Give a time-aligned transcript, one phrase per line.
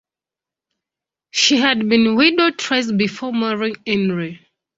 [1.29, 4.43] She had been widowed twice before marrying Henry.